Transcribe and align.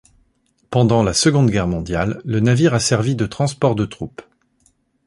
Pendant 0.71 1.03
la 1.03 1.13
Seconde 1.13 1.51
Guerre 1.51 1.67
mondiale, 1.67 2.21
le 2.25 2.39
navire 2.39 2.73
a 2.73 2.79
servi 2.79 3.13
de 3.15 3.27
transport 3.27 3.75
de 3.75 3.85
troupes. 3.85 4.23